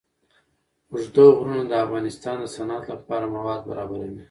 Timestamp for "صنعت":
2.55-2.83